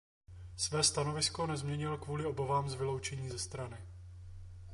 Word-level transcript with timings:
Své 0.57 0.83
stanovisko 0.83 1.47
nezměnil 1.47 1.97
kvůli 1.97 2.25
obavám 2.25 2.69
z 2.69 2.73
vyloučení 2.73 3.29
ze 3.29 3.39
strany. 3.39 3.77